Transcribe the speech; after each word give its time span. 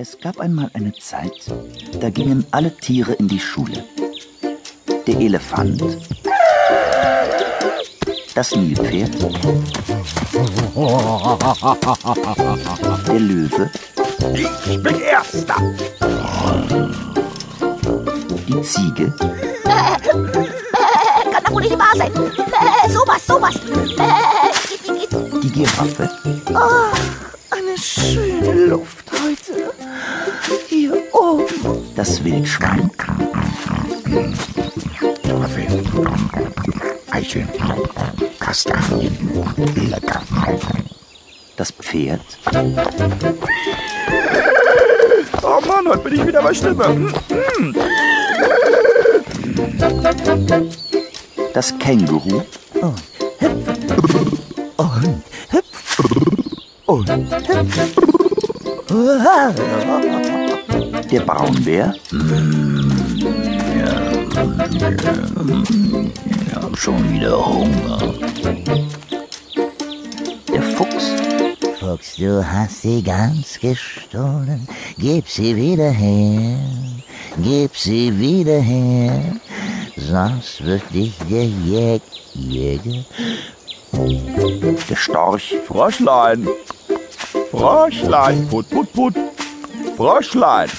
Es 0.00 0.16
gab 0.20 0.38
einmal 0.38 0.70
eine 0.74 0.92
Zeit, 0.92 1.52
da 1.98 2.08
gingen 2.08 2.46
alle 2.52 2.70
Tiere 2.76 3.14
in 3.14 3.26
die 3.26 3.40
Schule. 3.40 3.82
Der 5.08 5.16
Elefant, 5.18 5.82
das 8.32 8.54
Nilpferd, 8.54 9.10
der 13.08 13.18
Löwe, 13.18 13.70
Ich 14.34 14.82
bin 14.84 15.00
Erster. 15.00 15.56
die 18.46 18.62
Ziege, 18.62 19.12
Kann 19.64 21.44
doch 21.44 21.50
wohl 21.52 21.62
nicht 21.62 21.76
wahr 21.76 21.96
sein. 21.96 22.12
Äh, 22.14 22.88
sowas, 22.88 23.26
sowas. 23.26 23.56
Äh, 23.56 25.40
die 25.42 25.50
Giraffe, 25.50 26.08
Eine 27.50 27.76
schöne 27.76 28.66
Luft. 28.66 29.07
Das 31.94 32.22
Wildschwein, 32.24 32.90
Trüffel. 35.22 35.66
Eicheln. 37.10 37.48
Kastanien. 38.38 39.16
Lecker. 39.74 40.22
das 41.56 41.70
Pferd, 41.72 42.20
Oh 45.42 45.60
Mann, 45.66 45.88
heute 45.88 45.98
bin 45.98 46.14
ich 46.14 46.26
wieder 46.26 46.42
bei 46.42 46.54
Stimme. 46.54 47.12
das 51.52 51.78
Känguru, 51.78 52.42
Und 52.80 53.02
hüpf. 55.50 55.98
Und 56.86 57.08
hüpf. 57.10 57.68
Der 61.10 61.20
Braunbär, 61.20 61.94
Ich 66.46 66.54
hab 66.54 66.76
schon 66.76 67.12
wieder 67.12 67.46
Hunger. 67.46 68.14
der 70.52 70.62
Fuchs, 70.62 71.12
Fuchs, 71.80 72.16
du 72.16 72.44
hast 72.44 72.82
sie 72.82 73.02
ganz 73.02 73.58
gestohlen. 73.60 74.68
Gib 74.98 75.28
sie 75.28 75.56
wieder 75.56 75.90
her, 75.90 76.58
gib 77.42 77.76
sie 77.76 78.18
wieder 78.18 78.60
her. 78.60 79.22
Sonst 79.96 80.64
wird 80.64 80.82
dich 80.92 81.14
der 81.30 81.44
Jäg 81.44 82.02
Jäger. 82.34 83.04
der 83.92 84.96
Storch, 84.96 85.56
Froschlein. 85.66 86.46
Froschlein. 87.50 88.46
Put, 88.48 88.68
put, 88.70 88.92
put. 88.92 89.14
Froschlein. 89.98 90.70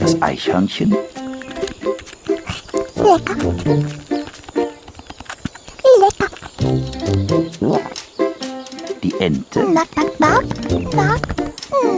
das 0.00 0.20
Eichhörnchen, 0.20 0.96
die 9.00 9.14
Ente, 9.20 9.60
Nack, 9.62 9.86
nack, 9.94 10.18
nack, 10.18 10.44
nack, 10.92 11.20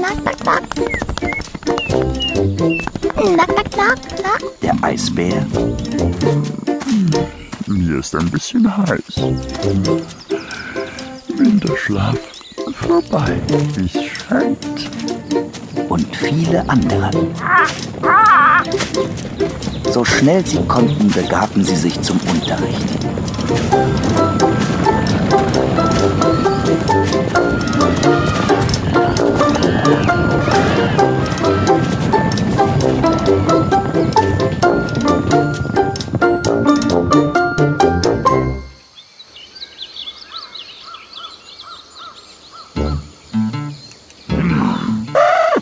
nack, 0.03 0.23
nack, 0.23 0.45
nack. 0.45 0.63
Nack, 3.35 3.49
nack, 3.49 3.77
nack, 3.79 3.99
nack. 4.23 4.43
der 4.61 4.75
Eisbär, 4.83 5.47
Mir 7.67 8.01
ist 8.01 8.15
ein 8.15 8.31
bisschen 8.31 8.77
heiß. 8.77 9.17
Winterschlaf 11.39 12.19
vorbei. 12.75 13.41
Es 13.83 13.93
scheint. 13.93 14.59
Und 15.93 16.17
viele 16.17 16.67
andere. 16.71 17.11
So 19.91 20.03
schnell 20.05 20.45
sie 20.47 20.65
konnten, 20.67 21.11
begaben 21.11 21.62
sie 21.62 21.77
sich 21.77 22.01
zum 22.01 22.19
Unterricht. 22.31 22.89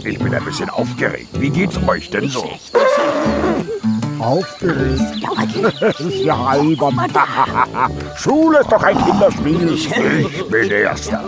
Ich 0.04 0.18
bin 0.18 0.34
ein 0.34 0.44
bisschen 0.44 0.70
aufgeregt. 0.70 1.28
Wie 1.40 1.50
geht's 1.50 1.76
euch 1.86 2.10
denn 2.10 2.28
so? 2.28 2.50
Aufgeregt. 4.18 5.00
Das 5.80 6.00
ist 6.00 6.24
ja 6.24 6.36
albern. 6.36 6.96
Schule 8.16 8.60
ist 8.60 8.70
doch 8.70 8.82
ein 8.82 8.96
Kinderspiel. 9.04 9.72
Ich 9.72 10.44
bin 10.48 10.70
Erster. 10.70 11.24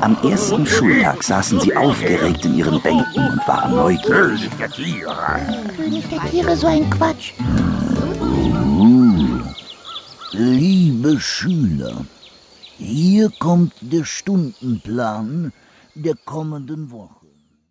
Am 0.00 0.16
ersten 0.22 0.66
Schultag 0.66 1.22
saßen 1.22 1.60
sie 1.60 1.76
aufgeregt 1.76 2.44
in 2.44 2.56
ihren 2.56 2.80
Bänken 2.80 3.28
und 3.32 3.48
waren 3.48 3.74
neugierig. 3.74 4.02
König 4.06 4.50
der 4.58 4.70
Tiere. 4.70 5.40
König 5.76 6.08
der 6.08 6.30
Tiere, 6.30 6.56
so 6.56 6.66
ein 6.66 6.88
Quatsch. 6.90 7.32
Liebe 10.32 11.20
Schüler, 11.20 12.04
hier 12.78 13.30
kommt 13.38 13.72
der 13.80 14.04
Stundenplan 14.04 15.52
der 15.94 16.14
kommenden 16.24 16.90
Woche. 16.90 17.25